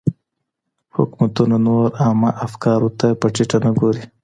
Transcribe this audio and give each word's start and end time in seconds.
حکومتونه 0.95 1.55
نور 1.67 1.87
عامه 2.01 2.29
افکارو 2.45 2.89
ته 2.99 3.07
په 3.19 3.27
ټيټه 3.35 3.57
نه 3.65 3.71
ګوري. 3.79 4.03